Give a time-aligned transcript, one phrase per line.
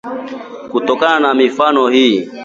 [0.71, 2.29] Kutokana na mifano hii